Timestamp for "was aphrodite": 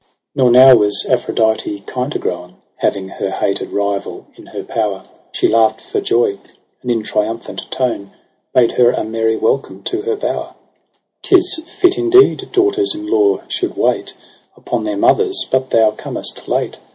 0.73-1.81